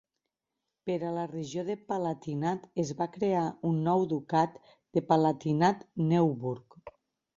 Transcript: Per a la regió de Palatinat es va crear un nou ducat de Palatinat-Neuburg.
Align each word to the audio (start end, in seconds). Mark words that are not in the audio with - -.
Per 0.89 0.93
a 1.09 1.11
la 1.17 1.25
regió 1.33 1.65
de 1.67 1.75
Palatinat 1.91 2.65
es 2.85 2.93
va 3.03 3.09
crear 3.17 3.43
un 3.73 3.77
nou 3.91 4.07
ducat 4.15 4.59
de 4.99 5.05
Palatinat-Neuburg. 5.13 6.81